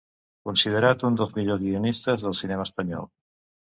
[0.49, 3.11] Considerat un dels millors guionistes del Cinema Espanyol.